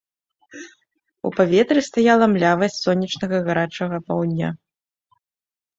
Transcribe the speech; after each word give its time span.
У 1.29 1.33
паветры 1.37 1.79
стаяла 1.89 2.25
млявасць 2.33 2.81
сонечнага 2.87 3.37
гарачага 3.51 3.97
паўдня. 4.11 4.49